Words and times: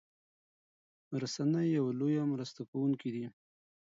رسنۍ 1.21 1.67
يو 1.77 1.85
لويه 1.99 2.23
مرسته 2.31 2.61
کوونکي 2.71 3.09
دي 3.15 3.25